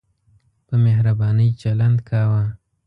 په 0.67 0.75
مهربانۍ 0.85 1.49
چلند 1.61 1.97
کاوه. 2.09 2.43